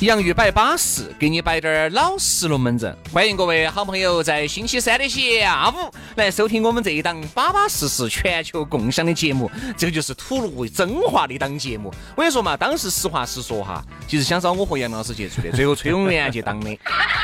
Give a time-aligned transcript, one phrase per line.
[0.00, 2.96] 洋芋摆巴适，给你摆点儿老实龙门阵。
[3.12, 9.50] 欢迎各位好朋友在星期三的下午来收听我们这一档巴巴适适全球共享的节目。
[9.76, 11.92] 这个就是吐露真话的一档节目。
[12.16, 16.78] 我跟你说嘛，当时实话实说哈，其实想找我和杨老师接触的，最后崔永元去当的。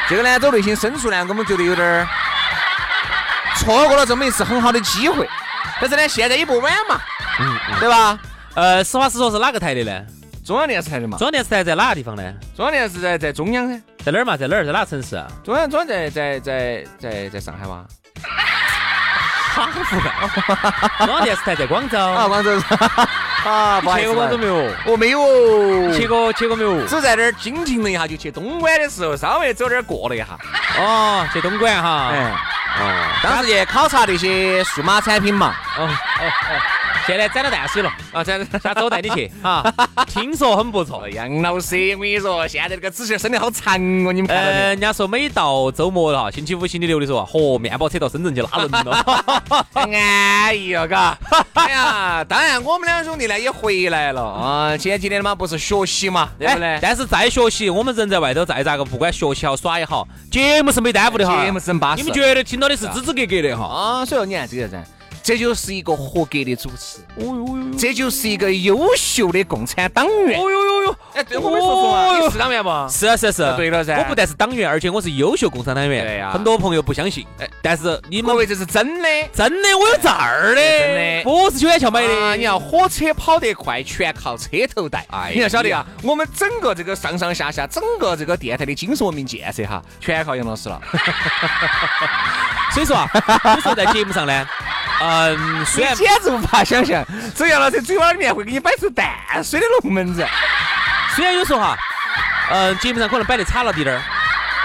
[0.06, 2.06] 这个呢，走内心深处呢，我们觉得有点儿
[3.56, 5.26] 错过了这么一次很好的机会。
[5.80, 7.00] 但是呢，现在也不晚嘛，
[7.40, 8.18] 嗯，对吧？
[8.52, 10.06] 呃，实话实说，是哪个台的呢？
[10.46, 12.22] 中央电视台的嘛，中央电视台在哪个地方呢？
[12.56, 14.36] 中央电视台在中央噻，在哪儿嘛？
[14.36, 14.64] 在哪儿？
[14.64, 15.26] 在哪个城市啊？
[15.42, 17.84] 中央中央在在在在在上海哇？
[19.56, 19.68] 哈
[21.04, 22.52] 中央电视台在广州 啊，广州
[23.44, 24.54] 啊，去过广州没有？
[24.86, 26.86] 哦没有哦，去过去过没有？
[26.86, 30.26] 只在那儿经停了一下，就去东莞的时候稍微走点过了一下。
[30.78, 32.10] 哦，去东莞哈？
[32.12, 32.32] 哎，
[32.78, 35.56] 哦，当时去考察那些数码产品嘛。
[35.76, 36.60] 哦哦哦。
[37.06, 38.24] 现在攒到淡水了啊！
[38.24, 39.62] 这下周带你去啊！
[40.08, 41.08] 听说很不错。
[41.08, 44.50] 杨老师，我跟你说，现在这个纸线伸得好长哦，你们看到？
[44.50, 49.24] 人家说每到周末哈，星期五、星期六的时候，嚯，面包车到深圳去拉人了，
[49.72, 51.16] 安逸哦，嘎！
[51.52, 54.76] 哎呀，当然我们两兄弟呢也回来了啊。
[54.76, 56.76] 前几天嘛不是学习嘛，对不对？
[56.82, 61.44] 但是再学习，我们人在外头再咋个，不管学习好耍也好，节目是没耽误的哈。
[61.44, 62.02] 节目是很巴适。
[62.02, 63.64] 你们绝对听到的是支支格格的哈。
[63.64, 64.82] 啊，所以说你看这个噻。
[65.26, 72.70] 这就是一个合格的主持，哦哟哟，这就是一个优秀的共产党员，哦哟哟哟，哎，对我没说错啊，你是党员不？
[72.88, 76.04] 是啊是啊是，对了噻，我不但是党员，而且我是优秀共产党员。
[76.06, 82.36] 对呀，很多朋友不相信，哎，但是你们，各位这是真的，真的，我有证儿的，真的，不是九眼桥买的。
[82.36, 85.04] 你要火车跑得快，全靠车头带。
[85.10, 90.80] 哎，你要晓得啊，我们整个这个上上下下，整个这个电台的精神文明建设哈，全靠杨老师了。
[92.72, 93.10] 所以说啊，
[93.56, 94.46] 你说在节目上呢？
[95.02, 99.06] 嗯，虽然简直无法想象，只要老师嘴巴里面会给你摆出淡
[99.44, 100.26] 水的龙门阵。
[101.14, 101.76] 虽然有时候哈，
[102.50, 103.98] 嗯，节目上可能摆的差了滴点儿，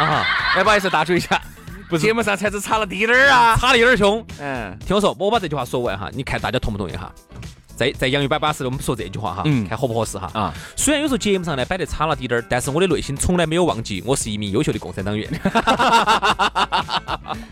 [0.04, 0.26] 啊哈，
[0.56, 1.42] 哎，不好意思，打住一下，
[1.90, 4.26] 不是节目上才是差了滴点儿啊，差的有点凶。
[4.40, 7.12] 嗯，听我说，我把这句话说完哈，你看大家同不同意哈？
[7.82, 10.30] 在在洋芋摆巴士，我们说这句话哈，嗯，看合不合适哈。
[10.36, 15.28] 啊，虽然有时候节目上呢摆得差了滴点儿，但是我的内心从来没有忘记，我是一名优秀的共产党员。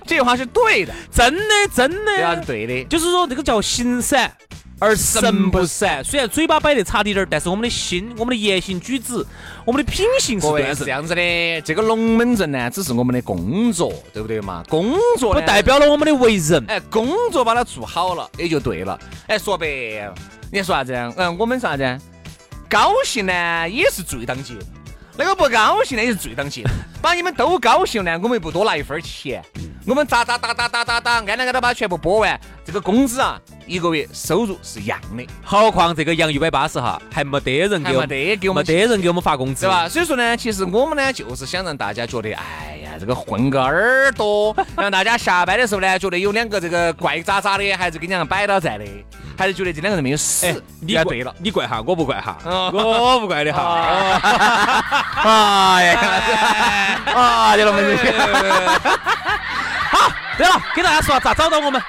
[0.06, 1.41] 这句话是对的，真的
[1.73, 2.84] 真的，这是对的。
[2.84, 4.31] 就是说这个叫行散
[4.79, 6.03] 而神不散。
[6.03, 9.23] 虽然嘴巴摆得差滴点儿，但是我们的心、我们的言行举止、
[9.66, 11.62] 我们的品行是是这样子的。
[11.62, 14.63] 这个龙门阵呢，只是我们的工作，对不对嘛？
[14.69, 16.63] 工作不代表了我们的为人。
[16.68, 18.97] 哎，工作把它做好了，也就对了。
[19.28, 19.68] 哎，说白
[20.06, 20.16] 了，
[20.51, 20.94] 你说啥子？
[21.18, 22.00] 嗯，我们啥子？
[22.69, 24.53] 高兴呢，也是最当节。
[25.19, 26.63] 那个不高兴的也是最当心，
[27.03, 29.44] 把你们都高兴呢，我们不多拿一分钱，
[29.85, 33.38] 我们咋咋打打打打打，按那个都把全部播完，这个工资啊，
[33.68, 35.28] 一个月收入是一样的。
[35.44, 39.90] 何况这个洋一百八十哈，还没得人给，没得给我们，没得人给我们发工资，对吧？
[39.90, 48.85] 所以说呢，其实我们呢，就是想让大家觉得，哎呀，这个混个耳朵， 让大家下班的时候呢，觉得有两个这个怪渣渣的还是跟你俩摆到在的。
[49.37, 54.19] 还是觉得这两个人没有死，你对了，你怪哈，我不怪哈，我不怪你哈。
[55.23, 55.99] 哎呀，
[57.15, 57.95] 啊，你了没？
[59.89, 61.81] 好，对了，给大家说咋找到我们？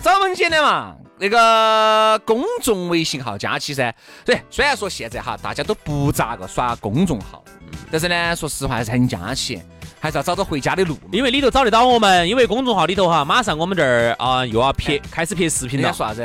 [0.00, 3.92] 找我们简单嘛，那个公众微信号加起噻。
[4.24, 7.42] 对，虽然说现在哈大家都不咋个耍公众号，
[7.90, 9.60] 但是呢，说实话还是很加起。
[10.04, 15.90] 还是要找到回家的路，因为里头找得到我们，因为公众号里头哈，马上我们这儿啊又要拍，开始拍视频了。
[15.94, 16.22] 说啥子？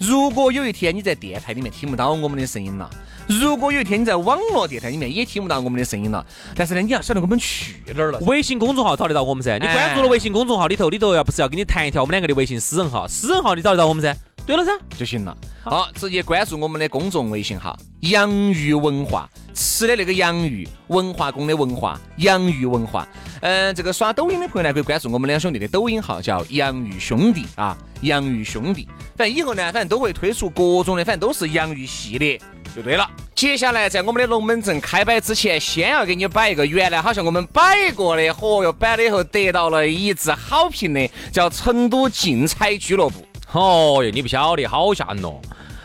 [0.00, 2.90] 如果有一天你在电台里面听不到我们的声音了，
[3.28, 6.26] 如果有一天你在网络电台里面也听不到我们的声音了，
[6.56, 8.18] 但是呢，你要晓得我们去哪儿了。
[8.22, 14.16] 微信公众号找得到我们噻，你关注了微信公众号里头，里头要不是要跟你谈一条我们两个的微信私人号，私人号你找得到我们噻。
[14.44, 15.36] 对了噻，就行了。
[15.62, 17.78] 好，直接关注我们的公众微信号
[18.10, 23.06] “洋芋文化”，吃的那个洋芋，文化宫的文化，洋芋文化。
[23.40, 28.88] 嗯，这个刷抖音的朋友呢，可以关注我们两兄弟的抖音号，叫“洋芋兄弟”啊，“洋芋兄弟”。
[29.16, 32.40] 反正以后呢，反正都会推出各种的，反正都是洋芋系列，
[32.74, 33.08] 就对了。
[33.36, 43.24] 接下来在我们的龙门阵开摆之前，先要给你摆一个原来好像我们摆过的，嚯哟，摆了以后得到了一致好评的，叫成都竞彩俱乐部。
[43.52, 45.34] 哦哟，你不晓得，好吓人哦！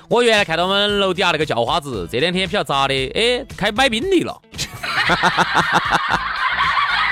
[0.10, 4.40] 我原来看到我们楼底下那个叫花子，这两天比较咋的，哎，开买宾利了。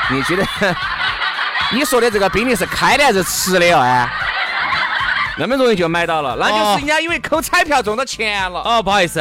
[0.10, 0.46] 你觉得？
[1.74, 4.08] 你说的这个宾利是开的还是吃的哦？
[5.38, 8.62] 那么容易就买到了，那就是人家因为扣彩票中到钱了。
[8.62, 9.20] 哦，不好意思。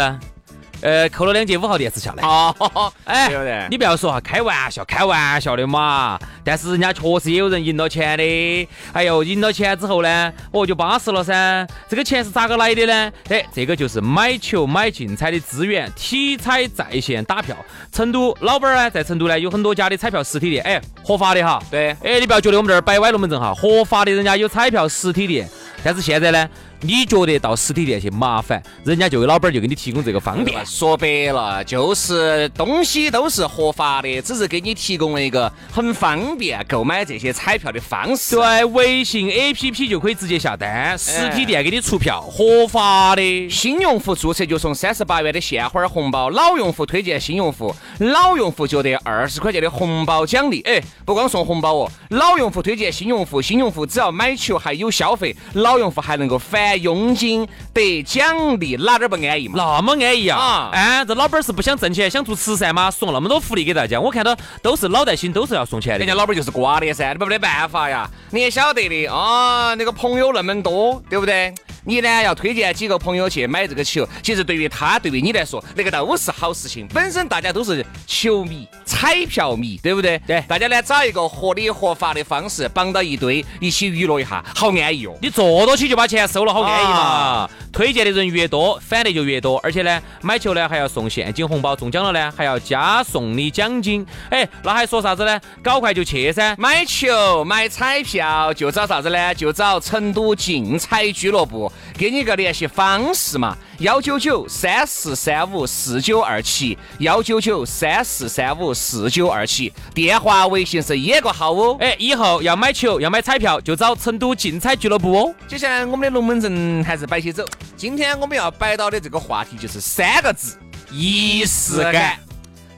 [0.84, 2.22] 呃，扣了两节五号电池下来。
[2.22, 6.18] 哦，哎，你不要说哈，开玩笑，开玩笑的嘛。
[6.44, 8.68] 但是人家确实也有人赢了钱的。
[8.92, 11.66] 哎呦，赢了钱之后呢，哦，就巴适了噻。
[11.88, 13.10] 这个钱是咋个来的呢？
[13.30, 17.56] 哎，这个就是买球买竞彩的资源，体彩在线打票。
[17.90, 21.62] 成都老板呢，在成都呢有很多家的彩票实体店，哎，合法的哈。
[21.70, 25.48] 对，哎，你不要觉得我们这儿摆歪龙门阵哈，合法的，人家有彩票实体店。
[25.82, 26.48] 但是现在呢？
[26.86, 30.64] 你觉得到实体店去麻烦，人家就有老板就给你提供这个方便。
[30.66, 38.36] 说白了，就是东西都是合法的，只是给你提供了一个很方便购买这些彩票的方式。
[38.36, 43.48] 对，微信 APP 就可以直接下单，实体店给你出票，合法的。
[43.48, 50.60] 新用户注册就送三十八元的现花红包，老用户推荐新用户，老用户就得二十块钱的红包奖励。
[50.66, 56.73] 哎，不光送红包哦，老用户推荐新用户，新用户只要买球还有消费，老用户还能够返。
[56.76, 59.56] 佣金得奖励，哪点不安逸嘛？
[59.56, 60.70] 那么安逸啊！
[60.72, 62.90] 哎，这老板是不想挣钱，想做慈善吗？
[62.90, 65.98] 送那么多福利给大家，我看到都是脑袋心，都是要送钱的。
[65.98, 71.54] 人家老板就是瓜的噻，你没得办法呀，你也晓得的啊，那个朋友那么多，对不对？
[71.84, 76.86] 你呢要推荐几个朋友去买这个球，其实对于他，对于你来说，那个都是好事情。
[76.88, 80.18] 本身大家都是球迷、彩票迷，对不对？
[80.26, 85.14] 对，大家呢找一个合理合法的方式绑到一堆，一起娱乐一下，好安逸哦。
[85.20, 87.50] 你坐到起就把钱收了，好安逸嘛。
[87.72, 94.06] 推荐的人越多，返的就越多，而且呢，买球呢还要送现金红包，中奖了呢还要加送你奖金。
[94.30, 95.40] 哎，那还说啥子呢？
[95.62, 96.54] 搞快就去噻！
[96.56, 99.34] 买球买彩票就找啥子呢？
[99.34, 101.70] 就找成都竞彩俱乐部。
[101.96, 111.76] 给你个联系方式嘛，幺九九三四三五四九二七，幺九九三四三五四九二七，电话、微信是一个号哦。
[111.80, 115.34] 哎，以后要买球、要买彩票，就找成都竞彩俱乐部哦。
[115.46, 117.44] 接下来我们的龙门阵还是摆起走，
[117.76, 120.56] 今天我们要摆到的这个话题就是三个字：
[120.90, 122.23] 仪式感。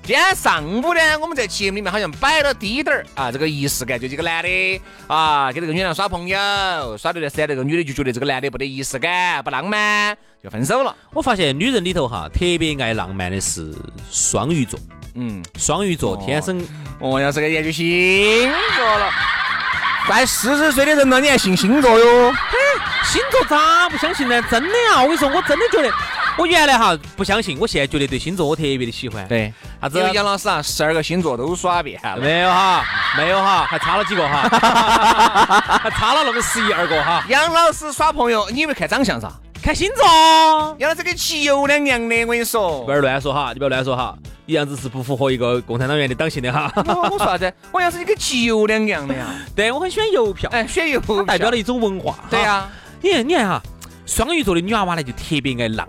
[0.06, 6.38] 今天上午呢，我们在节目里面好像摆了低点儿啊，这个仪式感，就这个男的啊，跟这个女的耍朋友，
[6.96, 10.94] 耍了段时间，那个女的就觉得这个男的不得仪式感，不浪漫，就分手了。
[11.12, 13.74] 我发现女人里头哈，特别爱浪漫的是
[14.08, 14.78] 双鱼座，
[15.16, 16.64] 嗯，双鱼座天生，
[17.00, 19.10] 哦，要是个研究星座了，
[20.06, 22.30] 快四十岁的人了，你还信星座哟？
[22.32, 22.56] 嘿
[23.06, 24.40] 星座咋不相信呢？
[24.42, 25.92] 真的啊，我跟你说，我真的觉得。
[26.38, 29.26] 我原来哈不相信，我现在觉得对星座我特别的喜欢。
[29.26, 29.98] 对，啥子？
[30.12, 32.16] 杨老师啊，十二个星座都耍遍了。
[32.18, 32.84] 没有哈，
[33.16, 34.42] 没有哈，还差了几个哈，
[35.82, 37.24] 还差了那么十一二个哈。
[37.28, 39.32] 杨老师耍朋友，你以为看长相噻？
[39.62, 40.76] 看星座。
[40.78, 42.84] 杨老师跟骑油两样的，我跟你说。
[42.84, 46.70] 不要乱说哈，你不要乱说哈，一样子是不符合一个共产党员的党性的哈。
[46.76, 47.50] 我说啥子？
[47.72, 49.26] 我杨老师你跟骑油两样的呀？
[49.56, 50.50] 对，我很喜欢邮票。
[50.52, 52.18] 哎，选邮票代表了一种文化。
[52.28, 52.68] 对呀。
[53.00, 53.62] 你看，你看哈，
[54.06, 55.88] 双鱼座的女娃娃呢，就特别爱浪。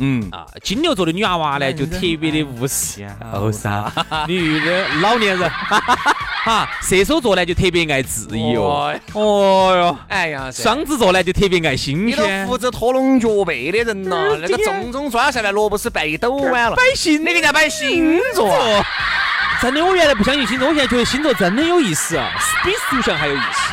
[0.00, 0.28] 嗯。
[0.32, 3.70] 啊，金牛座的女娃娃呢，就特别的务实，后生
[4.26, 5.48] 女的老年人，
[6.44, 8.64] 哈，射手座呢就特别爱自由，
[9.12, 9.76] 哦。
[9.76, 18.54] 哟，哎呀，双子座呢就特别爱新鲜，你都扶着拖龙脚背的人了，那个重重抓下来，萝卜丝掰一抖完了，摆星，你给人家摆星座，
[19.60, 22.30] 真的，我原来不相信星座，我现在觉得星座真的有意思啊，
[22.64, 23.70] 比属相还有意思。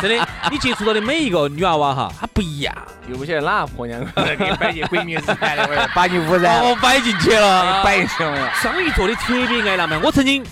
[0.00, 2.74] 真的，你接触到的每一个女娃娃哈，她不一样。
[3.08, 4.00] 又不晓得哪个婆娘
[4.38, 6.62] 给你摆进鬼迷日谈的， 把你污染。
[6.62, 8.52] 我摆进去了，摆进去了。
[8.54, 10.00] 双鱼座的特别爱浪漫。
[10.02, 10.44] 我曾经，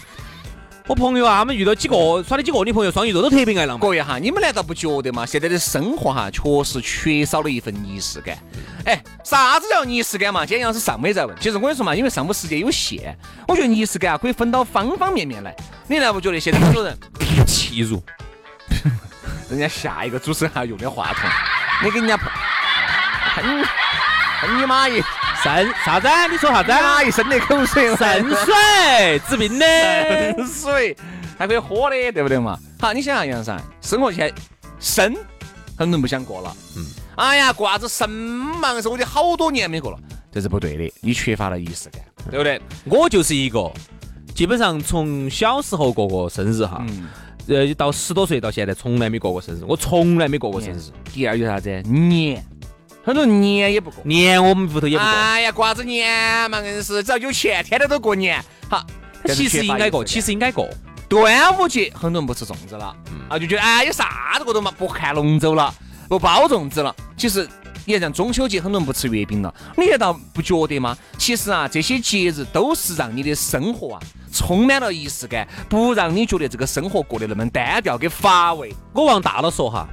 [0.86, 3.80] 我朋友啊，他们遇到几个耍的几个女朋友，双鱼座都特别爱浪漫。
[3.80, 5.26] 各位哈，你们难道不觉得吗？
[5.26, 8.38] 现在的生活哈，确实缺少了一份仪式感。
[8.86, 10.46] 哎，啥子叫仪式感嘛？
[10.46, 13.14] 今天要是上午在问，其实我跟你说嘛，因为上午时间有限，
[13.46, 15.54] 我觉得仪式感啊可以分到方方面面来。
[15.88, 16.96] 你难不觉得现在很多人
[17.46, 18.02] 气入？
[19.48, 21.30] 人家下一个主持人还要用的话筒，
[21.84, 22.32] 你给人家喷
[24.40, 25.02] 喷你妈一
[25.42, 26.08] 渗啥子？
[26.30, 26.70] 你说啥子？
[26.72, 29.66] 妈一身的口水，肾水治病的
[30.36, 30.96] 渗水
[31.38, 32.58] 还可以喝的，对不对嘛？
[32.80, 34.34] 好，你想想杨生，生活现在
[34.80, 35.14] 生
[35.78, 36.84] 很多人不想过了，嗯，
[37.16, 39.98] 哎呀，过啥子生忙是我的好多年没过了，
[40.32, 42.60] 这是不对的，你缺乏了仪式感，对不对？
[42.84, 43.70] 我就是一个，
[44.34, 46.84] 基本上从小时候过过生日哈，
[47.48, 50.80] 呃，到十多岁到现在从来没过过生日，我从来没过过生日。
[51.12, 51.70] 第二就是啥子？
[51.82, 52.44] 年，
[53.04, 55.12] 很多人年也不过，年我们屋头也不过。
[55.12, 56.60] 哎呀，过啥子年嘛？
[56.60, 58.44] 硬是只要有钱，天天都过年。
[58.68, 58.84] 好，
[59.26, 60.68] 其实应该过，其实应该过。
[61.08, 62.96] 端午节很多人不吃粽子了，
[63.28, 65.72] 啊，就觉得哎，有啥子过都嘛，不看龙舟了，
[66.08, 66.92] 不包粽子了。
[67.16, 67.48] 其实
[67.84, 70.98] 你看，像中秋节很多人不吃月饼了，你难道不觉得吗？
[71.16, 74.02] 其实啊，这些节日都是让你的生活啊
[74.36, 78.74] 充满了仪式感，不让你觉得这个生活过得那么单调跟乏味。
[78.92, 79.88] 我往大了说哈。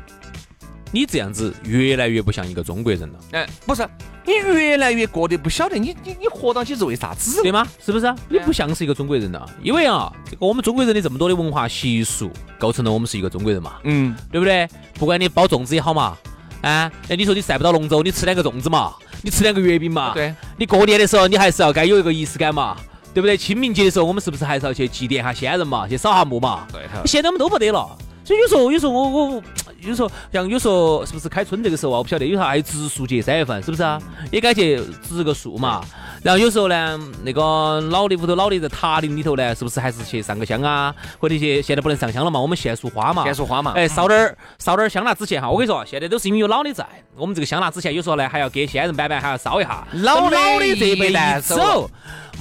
[0.95, 3.19] 你这样子越来越不像一个中国人了。
[3.31, 3.83] 哎，不是，
[4.27, 7.67] 你越来越过得不晓得你你你活到起是为啥子，对吗？
[7.83, 8.13] 是不是？
[8.29, 13.77] 你不像是一个中国人了，因为啊，这个我们中国人的这么多的文化习俗，构成了我们是一个中国人嘛。
[13.85, 14.69] 嗯，对不对？
[14.93, 16.15] 不管你包粽子也好嘛，
[16.62, 20.13] 啊，哎，你说你晒不到龙舟，你吃两个粽子嘛，你吃两个月饼嘛。
[20.13, 20.31] 对。
[20.57, 22.77] 你过年的时候，你还是要该有一个仪式感嘛，
[23.13, 23.38] 对不对？
[23.38, 26.67] 清明节的时候，我们是不是还是要去祭奠下先人嘛，去扫下墓嘛？
[26.72, 26.82] 对。
[27.05, 27.96] 现在我们都不得了。
[28.25, 29.43] 所以有时候，有时候我我
[29.82, 31.98] 有时候像有时候是不是开春这个时候啊？
[31.98, 34.01] 我不晓得，有时候还有植树节，三月份是不是啊？
[34.32, 35.84] 也该去植个树嘛。
[36.23, 40.95] 然后有时候呢，那个老的屋头老的在塔林里头呢，是不是还是去上个香啊？
[41.19, 42.39] 或者去现在不能上香了嘛？
[42.39, 43.73] 我们献束花嘛，献束花嘛。
[43.75, 45.49] 哎，烧点儿烧点儿香蜡纸钱哈。
[45.49, 46.85] 我跟你说，现在都是因为有老的在，
[47.17, 49.85] 我们这个香蜡纸钱有时候呢还要给先人板板还要烧一下。
[49.91, 51.89] 老老的这一辈一走。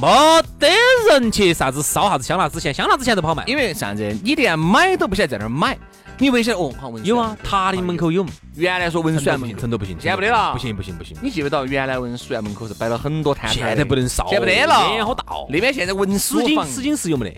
[0.00, 0.68] 没得
[1.10, 4.16] 人去啥子烧啥子香蜡纸钱，香蜡纸钱都不好卖，因为啥子？
[4.22, 5.76] 你连买都不晓得在哪儿买。
[6.22, 6.72] 你为啥哦？
[6.80, 8.24] 好文有啊，塔林门口有。
[8.54, 10.52] 原来说文殊院门成都不行，现在不得了。
[10.52, 11.16] 不行不行不行。
[11.20, 14.94] 你记不到原来文殊院门口是摆了很多摊现在不能烧，现在不得了。
[14.94, 15.24] 烟好大。
[15.48, 17.28] 那边现在文殊房，丝巾石有没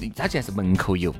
[0.00, 0.12] 得？
[0.16, 1.14] 他现在是门口有。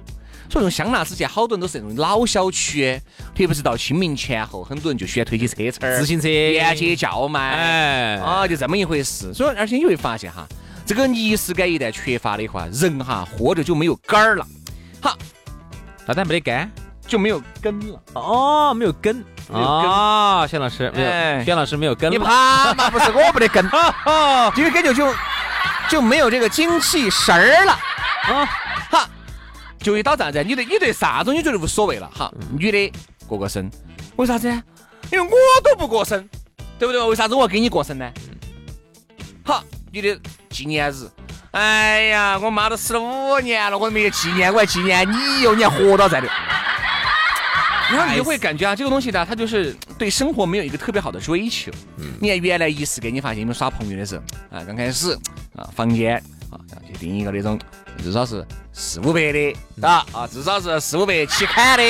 [0.50, 3.00] 所以用香辣之前，好多人都是那种老小区，
[3.36, 9.32] 特别是到清明前后，很多人就喜欢推起车车自行车沿街叫卖，哎，啊，就这么一回事。
[9.32, 10.44] 所以，而且你会发现哈。
[10.84, 14.44] 这个仪式感一旦缺乏的话，人哈活着就没有杆儿了。
[15.00, 15.16] 好，
[16.04, 16.68] 那咱没得杆，
[17.06, 18.00] 就没有根了。
[18.14, 22.10] 哦，没有根啊，谢老师，没有，谢老师没有根。
[22.10, 22.90] 你怕嘛？
[22.90, 23.64] 不是我不得根，
[24.56, 25.14] 因为根就就
[25.88, 27.72] 就没有这个精气神儿了。
[27.72, 28.46] 啊，
[28.90, 29.08] 好，
[29.78, 30.42] 就会导致啥子？
[30.42, 32.10] 你对你对啥子你觉得无所谓了？
[32.14, 32.92] 哈，女的
[33.26, 33.70] 过过生，
[34.16, 34.48] 为啥子？
[35.12, 35.30] 因为我
[35.62, 36.28] 都不过生，
[36.78, 37.00] 对不对？
[37.08, 38.10] 为啥子我要给你过生呢？
[39.44, 39.62] 好。
[39.92, 40.20] 女的
[40.50, 41.08] 纪念日，
[41.52, 46.28] 哎呀，我妈都死了五年了，我没有纪念，我还纪念你哟，你还活到在的。
[47.90, 51.70] 然后你就会感觉啊，这个东西呢，他就是对生活没有一个特别好的追求。
[52.20, 55.12] 你看原来仪式感，你发现你们耍朋友的时候啊，刚开始
[55.54, 56.16] 啊，房间
[56.50, 57.58] 啊，要去订一个那种
[58.02, 61.84] 至少是四五百的啊啊，至少是四五百起砍的。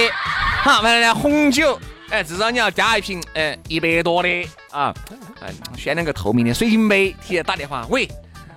[0.63, 1.79] 好，完了呢，红酒。
[2.09, 4.29] 哎，至少你要加一瓶，哎，一百多的
[4.71, 4.95] 啊，
[5.41, 8.09] 哎，选两个透明的水晶杯，提前打电话，喂，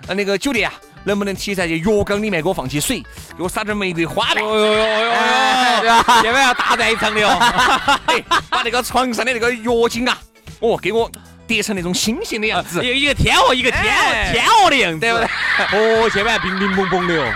[0.05, 3.01] 呃，那个酒店啊，能不能提在这浴缸里面给我放起水，
[3.37, 4.43] 给我撒点玫瑰花瓣？
[4.43, 6.21] 哦哟哟哟哟，对吧？
[6.21, 7.99] 千万要大在场的哦，
[8.49, 10.17] 把那个床上的那个浴巾啊，
[10.59, 11.09] 哦，给我
[11.47, 15.27] 叠成那种星星的样子，一个天鹅，一个天鹅，天鹅的样子，对不对？
[16.03, 17.33] 哦，千万冰冰砰砰的哦，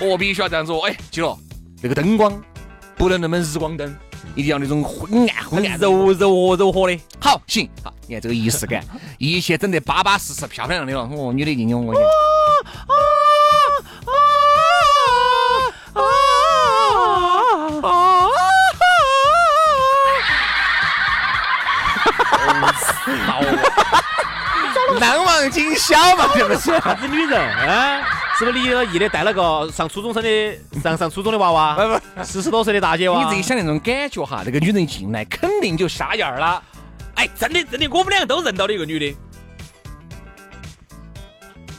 [0.00, 1.38] 哦，必须要这样子哦，哎，记住，
[1.82, 2.40] 那个灯光
[2.96, 3.96] 不能那么日光灯。
[4.36, 7.00] 一定要那种昏暗、昏暗、柔柔柔和的。
[7.18, 8.84] 好，行，好，你看这个仪式感，
[9.18, 11.20] 一切整得巴巴适适、漂漂亮亮的了。
[11.20, 11.92] 哦，女的进去，我。
[11.92, 11.98] 啊
[12.86, 12.92] 啊
[14.04, 14.12] 啊
[15.94, 16.00] 啊
[17.82, 18.30] 啊！
[25.00, 26.78] 难忘今宵嘛，这不是？
[26.80, 28.00] 啥子女人啊？
[28.38, 31.74] 是不是离了异的带了个上初中生的 上上初中的娃娃？
[31.74, 33.22] 不不，四十多岁的大姐娃。
[33.24, 36.62] 你自己想那种感觉哈，那个女人进来肯定就杀样了。
[37.14, 39.16] 哎，真的真的，我们两个都认到了一个女的。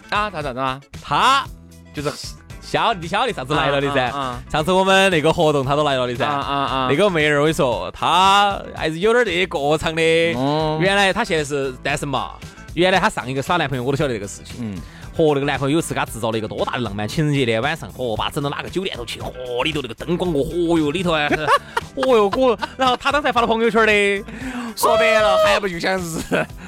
[0.09, 0.81] 啊，咋咋子啊？
[0.99, 1.45] 她
[1.93, 2.11] 就是
[2.59, 4.11] 晓你晓得啥子来了的噻？
[4.51, 6.25] 上次我们那个活动她都来了的噻。
[6.25, 6.87] 啊啊啊！
[6.89, 10.01] 那个妹儿我跟你说，她还是有点这过场的。
[10.81, 12.31] 原来她现在是单身嘛？
[12.73, 14.55] 原来她上一个耍男朋友我都晓得这个事情。
[14.59, 14.81] 嗯。
[15.17, 21.27] 和那个男朋友有次给他制造了一个多大的浪漫，情人节的晚上，嚯，把整到哪个酒店头去，嚯，里头那个灯光，嚯哟，里头啊，
[21.95, 24.23] 嚯 哟，我，然后他当时还发了朋友圈的，
[24.75, 26.19] 说白了还不就像日，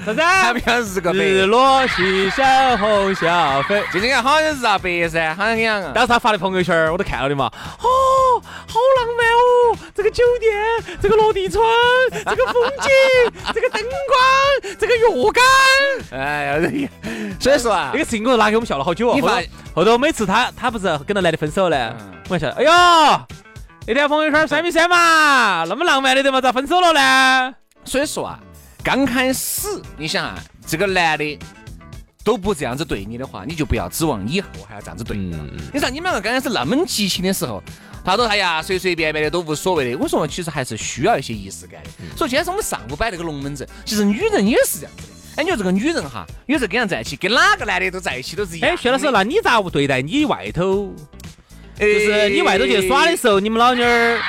[0.03, 0.17] 啥子？
[0.23, 1.19] 还不像日个白？
[1.19, 5.93] 日落西山红霞飞，就这个好像日啊白噻，好像这样。
[5.93, 7.45] 当时他发的朋友圈我都看了的嘛，
[7.79, 7.87] 哦，
[8.41, 9.41] 好浪漫哦，
[9.93, 11.63] 这个酒店，这个落地窗，
[12.11, 12.89] 这个风景，
[13.53, 15.43] 这个灯光，这个浴缸，
[16.19, 16.89] 哎呀，
[17.39, 18.39] 所以说啊，这个事 情我。
[18.39, 19.15] 拿给我们笑了好久哦。
[19.15, 19.41] 你发
[19.75, 21.93] 后头每次他他不是跟那男的分手呢，
[22.29, 22.47] 我还笑。
[22.51, 22.71] 哎呦，
[23.85, 25.65] 那条朋友圈删没删嘛？
[25.67, 26.39] 那么浪漫的对嘛？
[26.39, 27.53] 咋分手了呢？
[27.83, 28.39] 所以说啊，
[28.81, 31.37] 刚开始，你想啊，这个男的
[32.23, 35.39] 都不这样子对你的话，你就不要指望以后还要这样子对你了。
[35.73, 37.61] 你说你们两个刚开始那么激情的时候，
[38.09, 39.97] 他都哎呀随随便便的都无所谓的。
[39.97, 41.89] 我说其实还是需要一些仪式感的。
[42.17, 45.09] 所以今天是我们上午摆那个龙门阵，其实女人也是这样子的。
[45.35, 48.71] 哎，你说这个女人哈，有时候跟人在一起，跟哪个男的都在一起都是一样。
[48.71, 50.93] 哎，薛老师，那你咋不对待你外头？
[51.79, 54.19] 就是你外头去耍的时候，你们老妞儿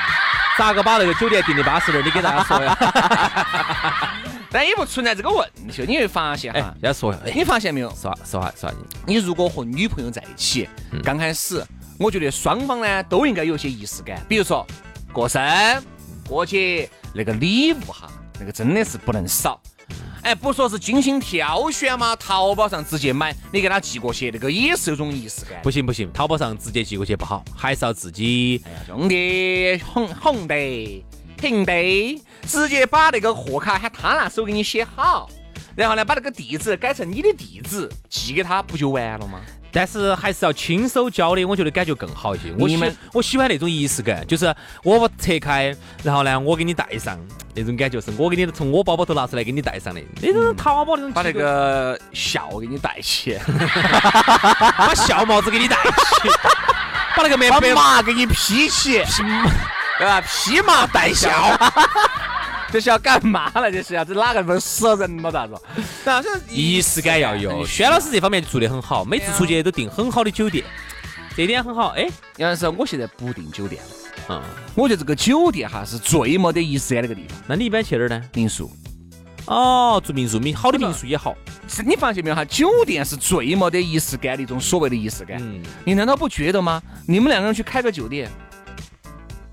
[0.56, 2.04] 咋个把那个酒店订的巴适点？
[2.04, 2.76] 你给大家说呀。
[4.52, 6.74] 但也不存在这个问题，你会发现哈。
[6.80, 7.88] 要说，你发现没有？
[7.90, 8.74] 实话实话说话，
[9.06, 10.68] 你如果和女朋友在一起，
[11.02, 11.64] 刚开始，
[12.00, 14.66] 我觉得双方呢都应该有些仪式感，比如说
[15.12, 15.42] 过生、
[16.26, 19.60] 过节那个礼物哈，那个真的是不能少。
[20.22, 22.16] 哎，不说是精心挑选吗？
[22.16, 25.60] 淘宝上直接买，你给他寄过去，那个也是有种仪式感。
[25.62, 28.62] 不行不行，淘宝上直接寄过去不好，还是要自己。
[28.64, 30.54] 哎呀，兄弟，红红的。
[31.36, 35.28] 平的，直接把那个货卡喊他拿手给你写好，
[35.76, 39.40] 然后呢，把那个地址改成你的地址寄给他，不就完了吗？
[39.72, 42.52] 但是还是要亲手交的，我觉得感觉更好一些。
[42.58, 47.18] 我喜我喜欢那种仪式感，就是我拆开，然后呢，我给你戴上，
[47.54, 50.00] 那种感觉是我给你从我包包头拿出来给你戴上的。
[50.20, 53.38] 那种淘宝那种，把那个笑给你戴起，
[54.76, 56.28] 把笑 帽子给你戴起，
[57.16, 59.02] 把那个棉被马给你披起。
[60.00, 60.18] 对吧？
[60.26, 61.28] 披麻戴孝，
[62.72, 63.70] 这是要干嘛了？
[63.70, 65.30] 这是要这哪个不是死人嘛？
[65.30, 65.54] 咋子？
[66.04, 67.66] 但是仪式感要有。
[67.66, 70.64] 轩老师这方面做得很好，每次出去都订很好的酒店，
[71.36, 71.88] 这点很好。
[71.88, 73.88] 哎，杨老师，我现在不订酒店了。
[74.28, 74.42] 嗯，
[74.76, 77.36] 我觉得这个酒店哈是最没得仪式感那个地方。
[77.48, 78.22] 那你一般去哪儿呢？
[78.34, 78.70] 民宿。
[79.46, 81.34] 哦，住民宿，民好的民宿也好。
[81.66, 82.44] 是你发现没有哈？
[82.44, 85.38] 酒店是最没得仪式感的一种所谓的仪式感。
[85.40, 85.60] 嗯。
[85.84, 86.80] 你难道不觉得吗？
[87.06, 88.30] 你们两个人去开个酒店。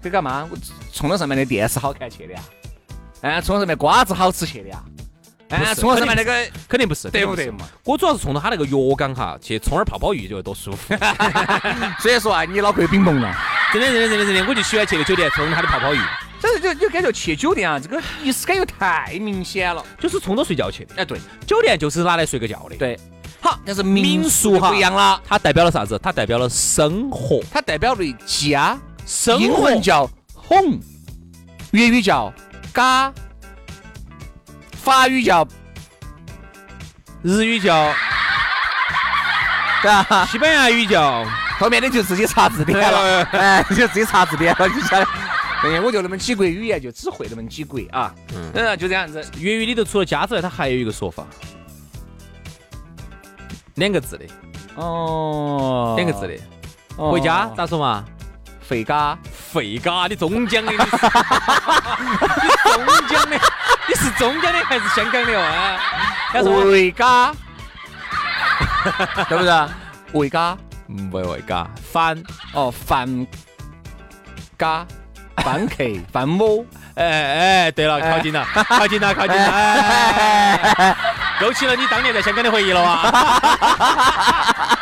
[0.03, 0.47] 去干嘛？
[0.51, 0.57] 我
[0.93, 2.43] 冲到上面的电视好看去的呀？
[3.21, 4.83] 哎，冲着上面瓜子好吃去的呀？
[5.49, 7.67] 哎，冲着上面那个肯定不是，对不对嘛？
[7.83, 10.93] 我主要是冲着他那个药缸哈，去冲点泡泡浴就多舒服。
[11.99, 13.33] 所以说啊，你脑壳有冰崩了。
[13.71, 15.99] 真的，真的，真的，真的，我就喜欢去个酒店冲他的泡泡浴。
[16.41, 20.95] 但是就就感觉去酒店啊，这个仪式感又太明显了，就是冲着睡觉去的。
[20.97, 22.75] 哎，对，酒店就是拿来睡个觉的。
[22.75, 22.99] 对。
[23.39, 25.97] 好，但是民宿哈不一样了，它代表了啥子？
[26.01, 28.77] 它代表了生活，它代表了家。
[29.39, 30.09] 英文叫
[30.49, 30.79] home，
[31.71, 32.33] 粤语叫
[32.77, 33.11] 嘎，
[34.71, 35.47] 法语叫，
[37.23, 37.91] 日语叫，
[39.81, 41.25] 对啊，西班牙语叫，
[41.59, 45.07] 后面的就自己查字典了，哎， 就自己查字典了， 你晓得。
[45.63, 49.25] 对，我就那么几国语言，就只会那么几国啊，嗯，就这样子。
[49.39, 51.25] 粤语里头除了家之外，它还有一个说法，
[53.73, 54.25] 两个字的，
[54.75, 56.37] 哦，两个字的，
[57.09, 58.05] 回家咋说嘛？
[58.67, 59.17] 费嘎，
[59.53, 60.87] 费嘎，你中江的，你中
[63.07, 63.39] 江的，
[63.87, 65.79] 你是中江的还是香港的啊？
[66.33, 67.31] 费嘎，
[69.29, 69.67] 对不对？
[70.11, 70.57] 费嘎，
[71.09, 73.25] 不会费嘎，反哦，反
[74.57, 74.85] 嘎，
[75.37, 80.97] 反客， 反某，哎哎，对了，靠近了，靠近 了，靠近了，
[81.39, 82.83] 勾起了你当年在香港的回忆了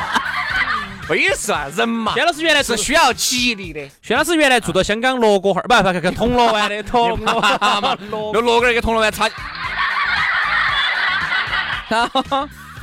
[1.08, 1.16] 哇！
[1.16, 3.88] 非是啊，人嘛，薛老师原来是需要激励的。
[4.02, 7.98] 薛老师原来住到香港罗锅儿，不不，不，铜锣湾的 铜锣湾，
[8.34, 9.30] 用罗根儿给铜锣湾差。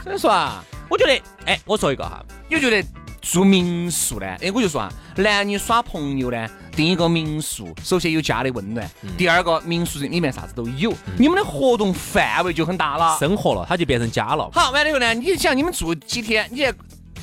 [0.04, 2.86] 所以说啊，我觉得，哎，我说一个哈，你觉得
[3.20, 4.26] 住民宿呢？
[4.40, 14.48] 哎，我就说啊，男女耍朋友呢，订一个民宿，首先有家的温暖，第二个民宿里面啥子都有，你们的活动范围就很大了，生活了，它就变成家了。
[14.52, 16.64] 好，完了以后呢，你想你们住几天，你。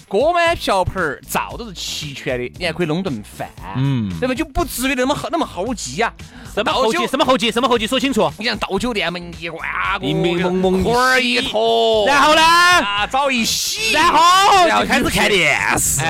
[0.09, 4.33] 锅碗瓢盆儿灶都是齐全的，你还可以弄顿饭，嗯，对吧？
[4.33, 6.11] 就不至于那么那么猴急呀。
[6.51, 7.05] 什么猴急？
[7.05, 7.51] 什么猴急？
[7.51, 7.85] 什么猴急？
[7.85, 8.29] 说清楚。
[8.39, 9.61] 你像到酒店门一关，
[10.01, 12.41] 明明蒙蒙，裤儿一坨，然后呢？
[12.41, 16.01] 啊，澡一洗，然后就开始看电视，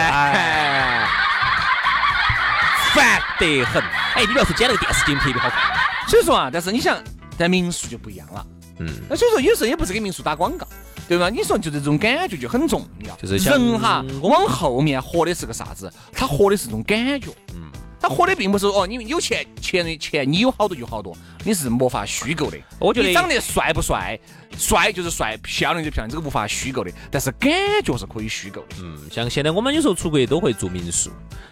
[2.93, 3.83] 烦得很。
[4.15, 5.59] 哎，你不要说，今天那个电视节目特别好看。
[6.07, 6.97] 所以说啊，但是你想，
[7.37, 8.45] 在民宿就不一样了。
[8.79, 10.65] 嗯，那所以说有时候也不是给民宿打广告。
[11.09, 11.27] 对吧？
[11.27, 13.15] 你说就这种感觉就很重要。
[13.15, 15.91] 就是人哈，往后面活的是个啥子？
[16.13, 17.31] 他活的是种感觉。
[17.55, 17.63] 嗯，
[17.99, 22.57] 他活的并不是哦，你有钱钱钱，你有好多就好多，你是没法虚构的。
[22.77, 24.19] 我觉得你长得帅不帅？
[24.55, 26.91] 帅就是帅，漂亮就漂亮，这个无法虚构的。
[27.09, 27.51] 但是感
[27.83, 28.75] 觉是可以虚构的。
[28.83, 31.09] 嗯，像现在我们有时候出国都会住民宿，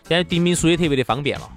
[0.07, 1.49] 现在订民宿也特别的方便了。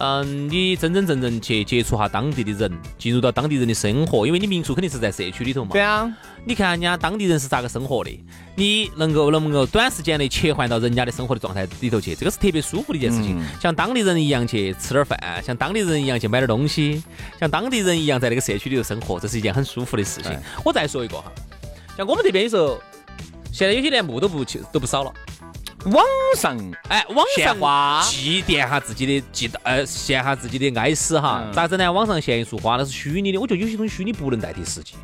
[0.00, 5.70] 嗯，你真真正正去接触下当地的人，进入到当地人的生活，因为你民宿肯定是在社区里头嘛。
[5.72, 6.10] 对啊。
[6.42, 8.18] 你看人家当地人是咋个生活的，
[8.54, 13.38] 你能够能不能够短时间内切换到人家的生活的状态里头去，这个是特别舒服的一件事情。
[13.60, 17.02] 像当地人一样去吃点饭，像当地人一样去买点东西，
[17.38, 20.34] 像当地人一样在那个社区里头生活，这是一件很舒服的事情。
[20.64, 21.30] 我再说一个哈，
[21.94, 22.80] 像我们这边有时候，
[23.52, 25.12] 现在有些连墓都不去都不扫了。
[25.86, 26.04] 网
[26.36, 31.90] 上哎，网上祭奠下自己的祭呃，献下自己的哀思哈，咋子呢？
[31.90, 34.94] 网上献一束花那是虚拟的，我觉得有些东西虚拟不能代替实际。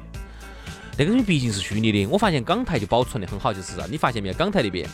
[0.98, 2.06] 那个东西毕竟是虚拟的。
[2.06, 4.34] 我发现港台就保存的很好，就是啊，你发现没有？
[4.34, 4.86] 港台那边，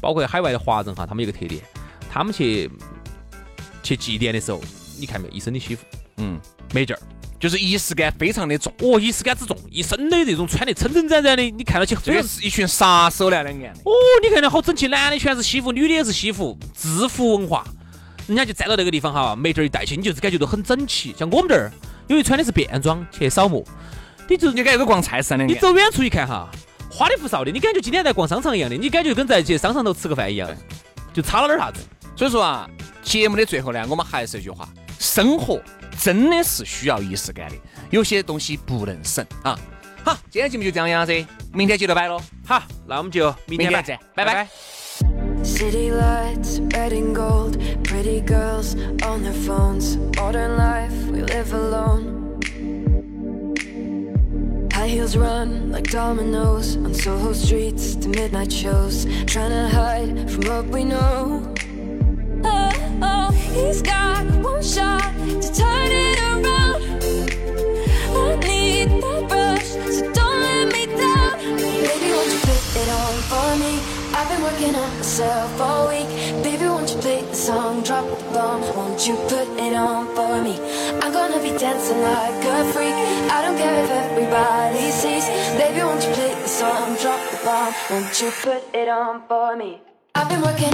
[0.00, 1.62] 包括海外的华人哈，他们有个特点，
[2.10, 2.70] 他们去
[3.82, 4.60] 去祭奠的时候，
[4.98, 5.34] 你看没有？
[5.34, 5.82] 一身的西服，
[6.18, 6.38] 嗯，
[6.74, 7.00] 没劲儿。
[7.42, 13.90] 就是仪式感非常的重哦，仪式感之重，一身的这种穿的撑撑展展的，你看到起这是一群杀手呢，两个哦，
[14.22, 17.64] 你看到好整齐，男的全是西服，女的也是西服，制服文化，
[18.28, 21.12] 人家就站到那个地方哈，眉头一带起，你就是感觉都很整齐。
[21.18, 21.68] 像我们这儿，
[22.06, 23.66] 因为穿的是便装去扫墓，
[24.28, 26.48] 你就你感觉跟逛菜市场的，你走远处一看哈，
[26.88, 30.48] 花里胡哨的，你感觉今天在逛商场一样的，你感觉跟在去商场头吃个饭一样，
[31.12, 31.80] 就差了点啥子。
[32.14, 32.70] 所以说啊，
[33.02, 34.68] 节目的最后呢，我们还是一句话，
[35.00, 35.60] 生活。
[35.98, 37.56] 真的是需要仪式感的，
[37.90, 39.58] 有些东西不能省啊。
[40.04, 41.12] 好，今天节目就这样样子，
[41.52, 42.20] 明天接着摆喽。
[42.44, 44.48] 好，那我们就明天见，拜拜。
[63.54, 64.91] He's got one shot
[74.52, 76.08] working on myself all week.
[76.42, 78.60] Baby, won't you play the song, drop the bomb?
[78.76, 80.58] Won't you put it on for me?
[81.02, 82.94] I'm gonna be dancing like a freak.
[83.36, 85.26] I don't care if everybody sees.
[85.58, 87.74] Baby, won't you play the song, drop the bomb?
[87.90, 89.80] Won't you put it on for me?
[90.14, 90.72] I've been working.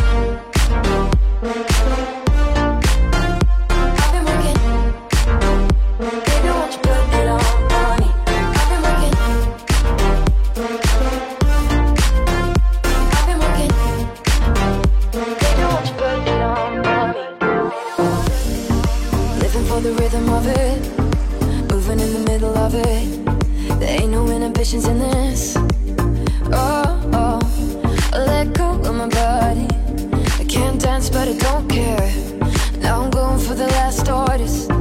[19.81, 20.81] the rhythm of it.
[21.71, 23.79] Moving in the middle of it.
[23.79, 25.57] There ain't no inhibitions in this.
[26.53, 27.38] Oh, oh.
[28.12, 29.69] Let go of my body.
[30.41, 32.12] I can't dance, but I don't care.
[32.81, 34.78] Now I'm going for the last artist.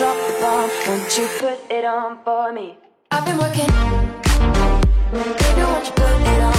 [0.00, 2.76] Won't you put it on for me?
[3.12, 3.68] I've been working.
[5.12, 6.53] Baby, won't you put it on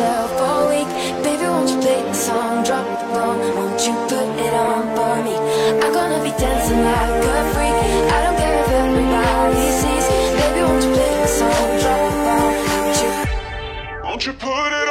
[0.00, 0.84] on.
[1.22, 3.38] Baby, won't you play the song, drop the bomb?
[3.56, 5.36] Won't you put it on for me?
[5.82, 7.76] I'm gonna be dancing like a freak.
[8.10, 10.06] I don't care if everybody sees.
[10.38, 12.54] Baby, won't you play the song, drop the bomb?
[12.72, 13.10] Won't you?
[14.04, 14.81] Won't you put it